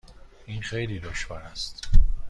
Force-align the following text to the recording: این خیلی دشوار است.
این 0.45 0.61
خیلی 0.61 0.99
دشوار 0.99 1.41
است. 1.41 1.89